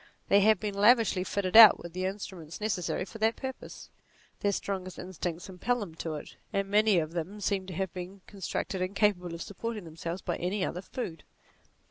[0.29, 3.91] They have been lavishly fitted out with the instruments necessary for that purpose;
[4.39, 8.21] their strongest instincts impel them to it, and many of them seem to have been
[8.25, 11.23] constructed incapable of supporting themselves by any other food.